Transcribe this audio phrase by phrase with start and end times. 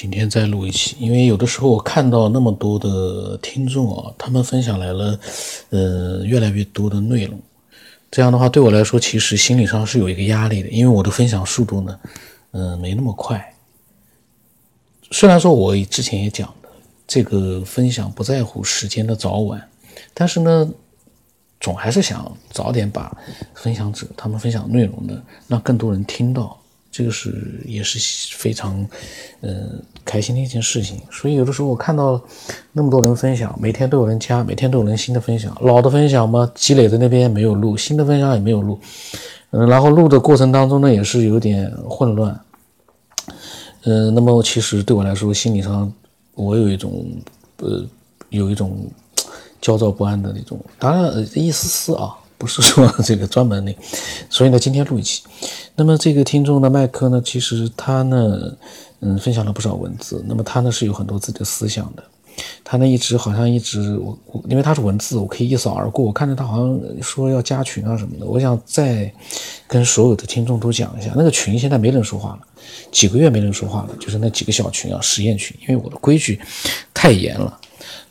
[0.00, 5.20] 今天再录一期，因为有的时候我看到那么多的听众啊，他们分享来了，
[5.68, 7.38] 呃，越来越多的内容，
[8.10, 12.00] 这样的话对我来说，其实心理上是有一个压力的，因为我的分享速度呢，
[12.52, 13.54] 嗯，没那么快。
[15.10, 16.68] 虽然说我之前也讲的，
[17.06, 19.62] 这个分享不在乎时间的早晚，
[20.14, 20.66] 但是呢，
[21.60, 23.14] 总还是想早点把
[23.52, 26.58] 分享者他们分享内容呢，让更多人听到。
[26.90, 27.98] 这个是也是
[28.36, 28.84] 非常，
[29.40, 29.70] 呃，
[30.04, 31.00] 开心的一件事情。
[31.10, 32.20] 所以有的时候我看到
[32.72, 38.78] 那么多人分享，每天都有人加，每天都有人新的分享，老的分享嘛积累在那边没有录，新的分享也没有录，
[39.50, 42.40] 嗯，然后录的过程当中呢也是有点混乱，
[43.84, 45.92] 嗯，那么其实对我来说心理上
[46.34, 47.06] 我有一种
[47.58, 47.84] 呃
[48.30, 48.90] 有一种
[49.60, 52.16] 焦躁不安的那种，当然一丝丝啊。
[52.40, 53.76] 不是说这个专门那，
[54.30, 55.22] 所以呢，今天录一期。
[55.76, 58.52] 那么这个听众的麦克呢，其实他呢，
[59.00, 60.22] 嗯，分享了不少文字。
[60.28, 62.02] 那么他呢是有很多自己的思想的。
[62.62, 66.04] 他呢一直好像一直我我，因为他是文字，我可以一扫而过。
[66.04, 68.26] 我看着他好像说要加群啊什么的。
[68.26, 69.10] 我想再
[69.66, 72.40] 跟所有的听众都讲一下，那个群现在没人说话了，
[72.92, 75.56] 几个月没人说话了，就是那几个小群啊，实验群。
[75.62, 76.38] 因为我的规矩
[76.92, 77.58] 太严了，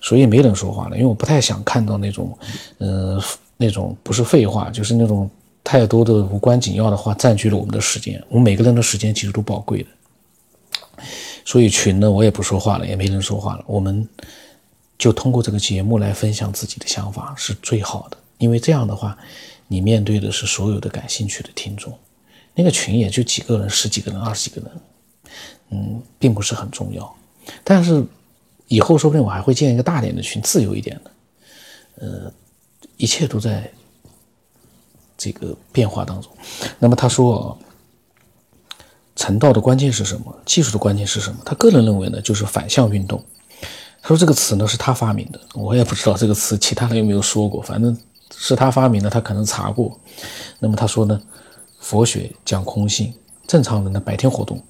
[0.01, 0.95] 所以没人说话了。
[0.95, 2.37] 因为我不太想看到那种，
[2.79, 3.21] 呃。
[3.61, 5.29] 那种不是废话，就是那种
[5.63, 8.23] 太多的无关紧要的话占据了我们的时间。
[8.29, 9.89] 我们每个人的时间其实都宝贵的，
[11.45, 13.63] 所以群呢，我也不说话了，也没人说话了。
[13.67, 14.07] 我们
[14.97, 19.17] 就通过这个节目来分享自己的想法是最好的，因为这样的话，
[19.67, 21.95] 你面对的是所有的感兴趣的听众。
[22.55, 24.71] 那个群也就几个人，十几个人，二十几个人，
[25.69, 27.15] 嗯，并不是很重要。
[27.63, 28.03] 但是
[28.67, 31.11] 以后说不定我还会建一个大点的群，自由一点的，
[31.95, 32.33] 呃。
[32.95, 33.71] 一切都在
[35.19, 36.31] 这个变化当中。
[36.79, 37.55] 那么他说，
[39.15, 40.35] 成道的关键是什么？
[40.45, 41.39] 技术的关键是什么？
[41.45, 43.21] 他个人认为呢，就是反向运动。
[44.01, 47.95] 他说这个词呢是他发明的，我也不知道这个词其他人有没有说过，反正
[48.33, 49.99] 是他发明的，他可能查过。
[50.57, 51.21] 那么他说呢，
[51.79, 53.13] 佛学讲空性，
[53.45, 54.63] 正常人呢白天活动，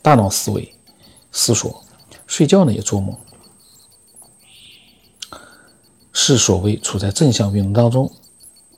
[0.00, 0.72] 大脑思维、
[1.32, 1.82] 思索，
[2.28, 3.14] 睡觉呢也做梦。
[6.12, 8.10] 是所谓处在正向运动当中，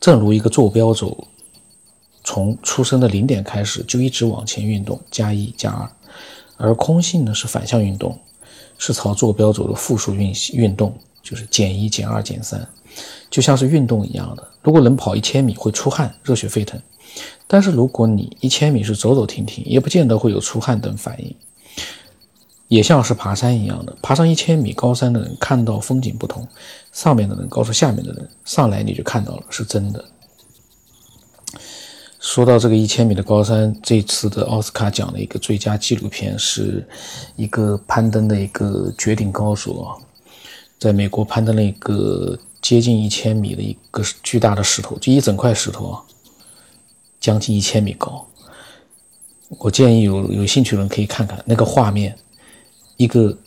[0.09, 1.15] 正如一个坐标轴，
[2.25, 5.87] 从出生的零点开始就一直往前运动，加一加二；
[6.57, 8.19] 而空性呢是反向运动，
[8.79, 12.67] 是朝坐标轴的负数运运动，就是减一减二减三，
[13.29, 14.49] 就像是运动一样的。
[14.63, 16.81] 如果能跑一千米会出汗，热血沸腾；
[17.47, 21.37] 但是如果你一千米是走走停停，也不见得会有出汗等反应。
[22.69, 26.47] 也像是爬山一样的，爬上一千米高山的人看到风景不同，
[26.93, 30.05] 上面的人告诉下面的人，上来你就看到了，是真的。
[32.21, 36.87] 说到这个一千米的高山，这次的奥斯卡奖的一个最佳纪录片是
[37.37, 39.97] 一个攀登的一个绝顶高手啊，
[40.79, 46.03] 在美国攀登了一个接近一千米的一个巨大的石头，就一整块石头啊，
[47.19, 48.27] 将近一千米高。
[49.49, 52.15] 我建议有有兴趣的人可以看看那个画面。
[52.99, 53.39] 一个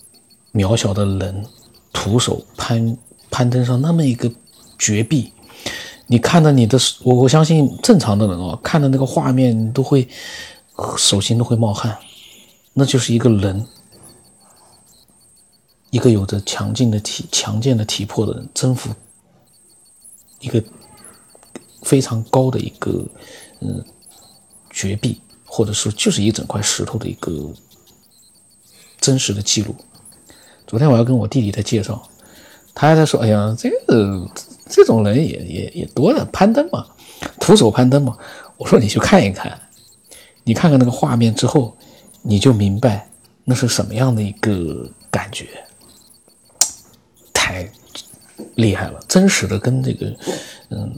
[0.53, 1.45] 渺小的人
[1.91, 2.97] 徒手攀
[3.29, 4.31] 攀登上那么一个
[4.79, 5.33] 绝壁，
[6.07, 10.07] 你看到你的我我相信正常的人哦，看到那个画面都会
[10.97, 11.97] 手心都会冒汗，
[12.73, 13.67] 那就是一个人，
[15.89, 18.89] 一个有着强劲的体强健的体魄的人征服
[20.39, 20.63] 一个
[21.83, 23.05] 非常高的一个
[23.59, 23.83] 嗯
[24.69, 27.53] 绝壁，或者说就是一整块石头的一个。
[29.01, 29.75] 真实的记录。
[30.65, 32.01] 昨天我要跟我弟弟在介绍，
[32.73, 34.25] 他还在说：“哎呀，这个
[34.69, 36.85] 这种人也也也多了，攀登嘛，
[37.39, 38.17] 徒手攀登嘛。”
[38.55, 39.59] 我说：“你去看一看，
[40.45, 41.75] 你看看那个画面之后，
[42.21, 43.09] 你就明白
[43.43, 45.47] 那是什么样的一个感觉，
[47.33, 47.69] 太
[48.55, 50.15] 厉害了，真实的跟这个，
[50.69, 50.97] 嗯，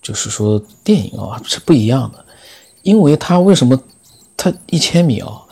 [0.00, 2.24] 就是说电影啊是不一样的，
[2.82, 3.82] 因为他为什么
[4.36, 5.42] 他一千米啊？”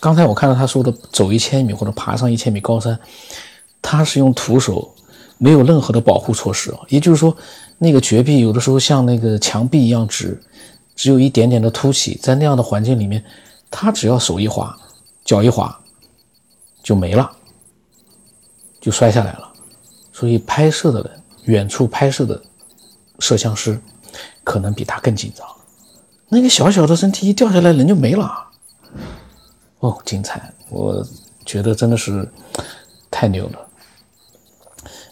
[0.00, 2.98] 刚才我看到他说的走一千米或者爬上一千米高山，
[3.82, 4.92] 他是用徒手，
[5.36, 6.80] 没有任何的保护措施啊。
[6.88, 7.36] 也就是说，
[7.76, 10.42] 那个绝壁有的时候像那个墙壁一样直，
[10.96, 13.22] 只有一点点的凸起，在那样的环境里面，
[13.70, 14.74] 他只要手一滑，
[15.22, 15.78] 脚一滑，
[16.82, 17.30] 就没了，
[18.80, 19.52] 就摔下来了。
[20.14, 22.40] 所以拍摄的人，远处拍摄的
[23.18, 23.78] 摄像师，
[24.44, 25.46] 可能比他更紧张。
[26.28, 28.46] 那个小小的身体一掉下来，人就没了。
[29.80, 30.52] 哦，精彩！
[30.68, 31.04] 我
[31.44, 32.30] 觉得真的是
[33.10, 33.58] 太牛了。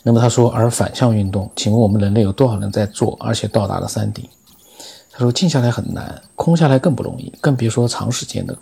[0.03, 4.29] 那么他说，而反向运动，请问我们人类有多少人在做，而且到达了山顶？
[5.11, 8.57] 他说，静下来很难，空下来更不容易，更别说长时间的。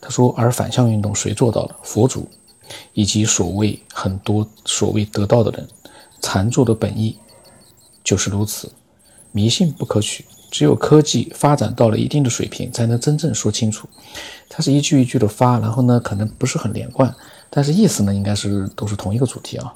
[0.00, 1.76] 他说，而反向运动谁做到了？
[1.82, 2.28] 佛祖，
[2.92, 5.66] 以及所谓很多所谓得道的人，
[6.20, 7.18] 禅坐的本意
[8.02, 8.70] 就是如此。
[9.32, 13.88] 迷信不可取，只有科技发展到了一定的水平，才能真正说清楚。
[14.48, 17.12] 它是一句一句的发，然后呢，可能不是很连贯，
[17.50, 19.74] 但是意思呢，应该是都是同一个主题啊。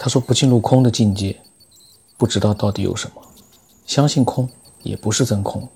[0.00, 1.36] 他说，不进入空的境界，
[2.16, 3.22] 不知道到底有什么。
[3.86, 4.48] 相信空，
[4.82, 5.68] 也不是真空。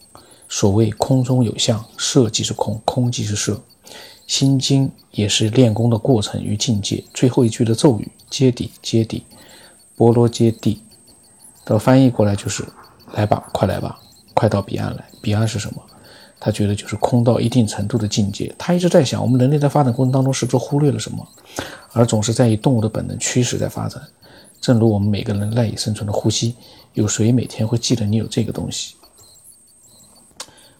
[0.49, 3.63] 所谓空中有相，色即是空，空即是色。
[4.27, 7.05] 心经也是练功的过程与境界。
[7.15, 9.23] 最后一句的咒语：揭底，揭底，
[9.95, 10.79] 波罗揭谛。
[11.65, 12.65] 的翻译过来就是：
[13.15, 13.99] 来吧，快来吧，
[14.35, 15.05] 快到彼岸来。
[15.21, 15.83] 彼岸是什么？
[16.41, 18.53] 他觉得就是空到一定程度的境界。
[18.59, 21.25] 他一直在想，我们人类在发展过程当中是不是忽略了什么，
[21.93, 24.03] 而总是在以动物的本能驱使在发展。
[24.61, 26.57] 正如我们每个人赖以生存的呼吸，
[26.95, 28.97] 有谁每天会记得你有这个东西？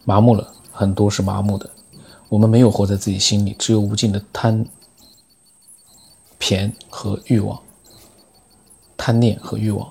[0.03, 1.69] 麻木了，很多是麻木的。
[2.27, 4.65] 我们没有活在自己心里，只有无尽的贪、
[6.37, 7.61] 偏和欲望、
[8.97, 9.89] 贪念和欲望。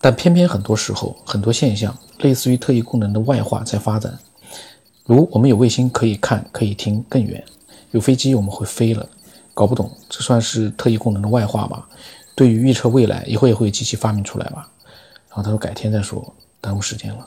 [0.00, 4.18] 但偏偏很多时候，很多现象类似于特异功能的外化在发展。
[5.04, 7.42] 如我们有卫星可以看、可以听更远；
[7.90, 9.08] 有飞机我们会飞了。
[9.54, 11.84] 搞不懂，这算是特异功能的外化吗？
[12.36, 14.70] 对于预测未来，以后也会有机器发明出来吧？
[15.28, 17.26] 然后他说改天再说，耽误时间了。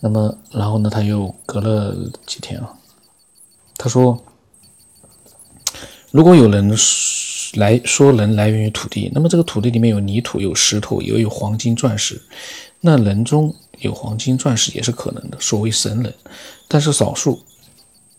[0.00, 0.90] 那么，然后呢？
[0.90, 2.74] 他又隔了几天啊？
[3.78, 4.22] 他说
[6.12, 6.76] ：“如果有人
[7.54, 12.20] 来说人来源于土地，那么这个土地里面有泥土、有石头，也有黄金、钻石。
[12.80, 16.14] 那人中有黄金、钻石也是可能的，所谓神人，
[16.68, 17.42] 但是少数，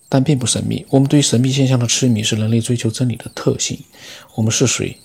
[0.09, 0.85] 但并不神秘。
[0.89, 3.79] 我们对于神秘现象的痴迷是人类追求真理的特性。
[4.35, 4.97] 我们是谁？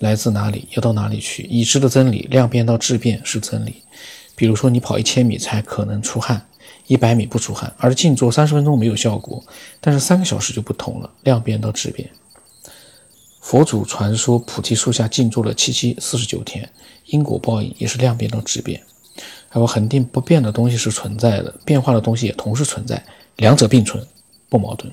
[0.00, 0.68] 来自哪里？
[0.72, 1.42] 要到哪里去？
[1.44, 3.76] 已知的真理，量变到质变是真理。”
[4.36, 6.44] 比如说，你跑一千米才可能出汗，
[6.88, 9.40] 一百米不出汗，而静坐三十分钟没有效果，
[9.80, 12.10] 但是三个小时就不同了，量变到质变。
[13.44, 16.66] 佛祖传说菩提树下静坐了七七四十九天，
[17.04, 18.82] 因果报应也是量变到质变。
[19.50, 23.04] 还有恒定不变的东西是存在的，变化的东西也同时存在，
[23.36, 24.02] 两者并存，
[24.48, 24.90] 不矛盾。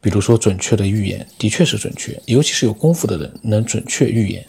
[0.00, 4.46] 比如说，准确的预言的确是准确，尤其是有功夫的人能准确预言。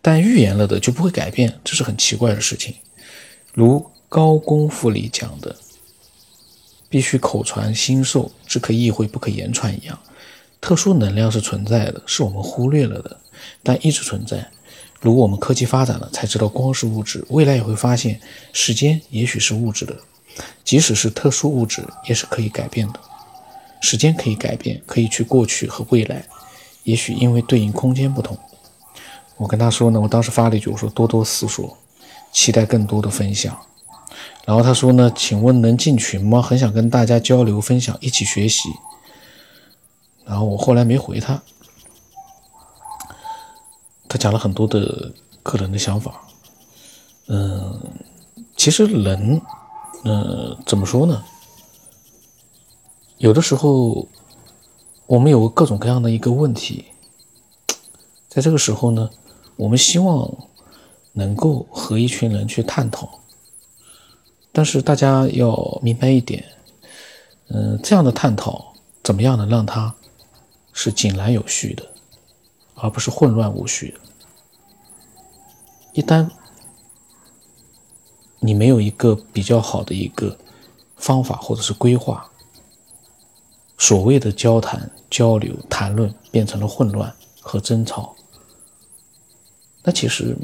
[0.00, 2.74] 但预言了的就不会改变，这是很奇怪的事情。
[3.52, 5.54] 如高功夫里讲的，
[6.88, 9.98] 必须口传心授，只可意会不可言传一样。
[10.62, 13.18] 特殊能量是存在的，是我们忽略了的，
[13.64, 14.48] 但一直存在。
[15.00, 18.20] 如果我们科技发展了，才知道光是物质，未来也会发现
[18.52, 19.94] 时间也许是物质的，
[20.64, 23.00] 即使是特殊物质也是可以改变的。
[23.80, 26.24] 时间可以改变，可以去过去和未来，
[26.84, 28.38] 也许因为对应空间不同。
[29.36, 31.76] 我跟他说呢，我当时发了一句，我说多多思索，
[32.30, 33.58] 期待更多的分享。
[34.46, 36.40] 然后他说呢，请问能进群吗？
[36.40, 38.68] 很想跟大家交流分享，一起学习。
[40.32, 41.42] 然后我后来没回他，
[44.08, 45.12] 他讲了很多的
[45.42, 46.22] 个人的想法。
[47.26, 47.78] 嗯，
[48.56, 49.42] 其实人，
[50.04, 51.22] 嗯，怎么说呢？
[53.18, 54.08] 有的时候
[55.06, 56.86] 我们有各种各样的一个问题，
[58.26, 59.10] 在这个时候呢。
[59.56, 60.28] 我们希望
[61.12, 63.20] 能够和一群人去探讨，
[64.50, 66.42] 但是大家要明白一点，
[67.48, 68.72] 嗯，这样的探讨
[69.04, 69.94] 怎么样能让他
[70.72, 71.86] 是井然有序的，
[72.74, 74.00] 而不是混乱无序的。
[75.92, 76.28] 一旦
[78.40, 80.36] 你没有一个比较好的一个
[80.96, 82.30] 方法或者是规划，
[83.76, 88.16] 所谓的交谈、交流、谈论变成了混乱和争吵。
[89.84, 90.36] 那其实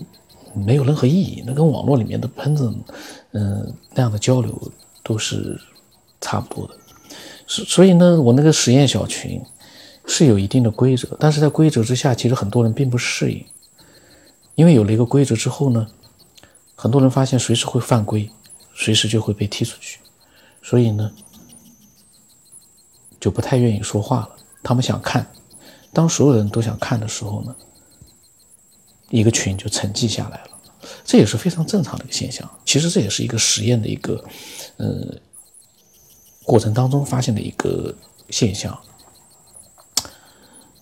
[0.54, 2.72] 没有任何意义，那跟网络里面的喷子，
[3.32, 5.60] 嗯，那样的交流都是
[6.20, 6.76] 差不多的。
[7.46, 9.40] 所所以呢，我那个实验小群
[10.08, 13.44] 是有一定的规则，但是在规则之下，其实很多人并不适应，
[14.54, 15.86] 因为有了一个规则之后呢，
[16.74, 18.28] 很多人发现随时会犯规，
[18.74, 20.00] 随时就会被踢出去，
[20.62, 21.12] 所以呢，
[23.20, 24.30] 就不太愿意说话了。
[24.62, 25.30] 他们想看，
[25.92, 27.54] 当所有人都想看的时候呢？
[29.10, 30.50] 一个群就沉寂下来了，
[31.04, 32.50] 这也是非常正常的一个现象。
[32.64, 34.22] 其实这也是一个实验的一个，
[34.76, 35.14] 呃，
[36.44, 37.94] 过程当中发现的一个
[38.30, 38.78] 现象。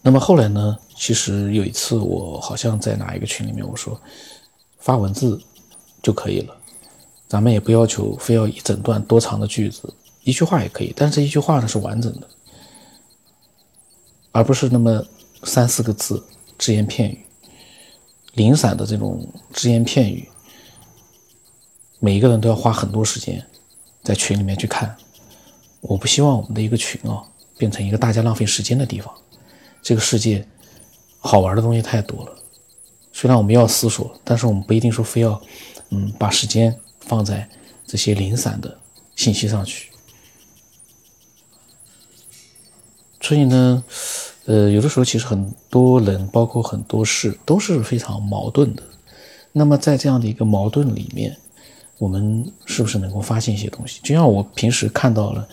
[0.07, 0.79] 那么后来呢？
[0.95, 4.01] 其实有一次我好像在哪一个群里面，我说
[4.79, 5.37] 发文字
[6.01, 6.57] 就可以了，
[7.27, 12.29] 咱们也不要求非要一整段多长的句子，一句话也可以，但是一句话呢是完整的，
[14.31, 15.05] 而不是那么
[15.43, 16.25] 三四个字
[16.57, 17.27] 只言片语。
[18.35, 20.29] 零散的这种只言片语，
[21.99, 23.45] 每一个人都要花很多时间
[24.05, 24.97] 在群里面去看。
[25.81, 27.25] 我不希望我们的一个群啊，
[27.59, 29.13] 变成一个大家浪费时间的地方。
[29.87, 30.45] 这个世界
[31.21, 32.37] 好玩的东西太多了，
[33.13, 35.41] 虽然我们要思索，但是我们不一定说非要，
[35.91, 37.49] 嗯，把时间放在
[37.87, 38.77] 这些零散的
[39.15, 39.93] 信息上去。
[43.21, 43.85] 所以呢，
[44.47, 48.83] 呃，有的时候其实很多人，包括很多事，都是非常矛盾的。
[49.53, 51.37] 那么在这样的一个矛盾里面，
[51.99, 54.01] 我们是不是能够发现一些东西？
[54.03, 55.49] 就像我平时看到了，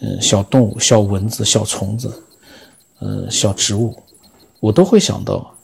[0.00, 2.24] 嗯，小动物、小蚊子、小虫子，
[3.00, 3.96] 呃，小植物，
[4.60, 5.54] 我都会想到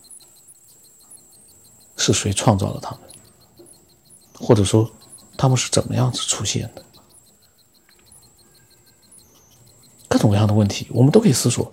[1.97, 3.01] 是谁创造了它们，
[4.39, 4.91] 或者说
[5.37, 6.83] 它们是怎么样子出现的？
[10.07, 11.69] 各种各样的问题，我们都可以思索。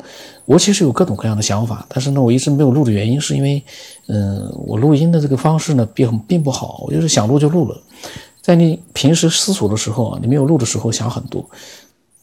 [0.46, 3.64] 我其实有各种各样的想法，但是呢，我一直没有录的原因是因为，
[4.08, 7.80] 嗯，我录音的这个方式呢并并不好，我就是想录就录了。
[8.42, 11.48] 在你平时思索的时候啊，你没有录的时候想很多，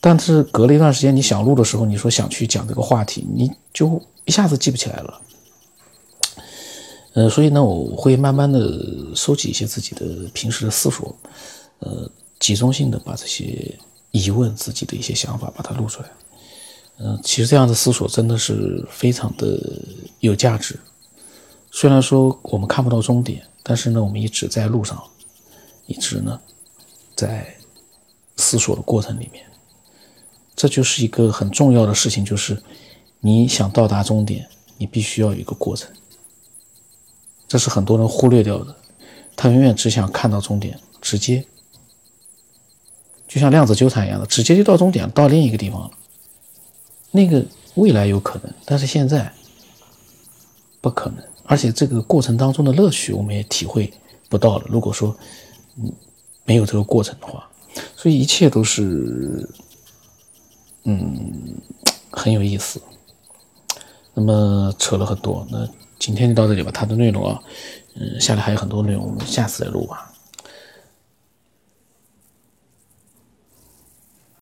[0.00, 5.20] 但是隔了一段时间你想录的时候，你说想去讲这个话题，你就一下子记不起来了。
[7.14, 8.60] 呃，所以呢，我会慢慢的
[9.14, 11.16] 收集一些自己的平时的思索，
[11.80, 13.76] 呃，集中性的把这些
[14.12, 16.08] 疑问、自己的一些想法把它录出来。
[16.98, 19.58] 嗯，其实这样的思索真的是非常的
[20.20, 20.78] 有价值。
[21.70, 25.02] 虽然说我们看不到终点，但是呢，我们一直在路上。
[25.86, 26.38] 一直呢，
[27.16, 27.56] 在
[28.36, 29.42] 思索的过程里面，
[30.58, 32.60] 这就是一个很重要的事情，就是
[33.20, 34.44] 你想到达终点，
[34.76, 35.88] 你必须要有一个过程。
[37.46, 38.74] 这是很多人忽略掉的，
[39.36, 41.46] 他永远只想看到终点，直接，
[43.28, 45.90] 就像量子纠缠一样的，直接就到终点，到另一个地方了。
[47.12, 47.44] 那个
[47.76, 49.32] 未来有可能，但是现在
[50.80, 53.92] 不可能，而且这个过程当中的乐趣我们也体会
[54.28, 54.64] 不到了。
[54.68, 55.16] 如果说，
[55.76, 55.92] 嗯，
[56.44, 57.48] 没有这个过程的话，
[57.94, 59.48] 所以一切都是，
[60.84, 61.56] 嗯，
[62.10, 62.80] 很有意思。
[64.14, 65.68] 那么扯了很多，那
[65.98, 66.70] 今天就到这里吧。
[66.72, 67.40] 它的内容啊，
[67.94, 70.12] 嗯，下来还有很多内容，我们下次再录吧。